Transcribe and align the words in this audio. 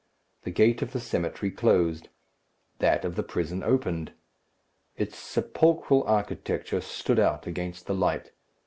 The 0.45 0.49
gate 0.49 0.81
of 0.81 0.93
the 0.93 0.99
cemetery 0.99 1.51
closed. 1.51 2.07
That 2.79 3.05
of 3.05 3.15
the 3.15 3.21
prison 3.21 3.61
opened. 3.61 4.13
Its 4.97 5.15
sepulchral 5.15 6.01
architecture 6.05 6.81
stood 6.81 7.19
out 7.19 7.45
against 7.45 7.85
the 7.85 7.93
light. 7.93 8.31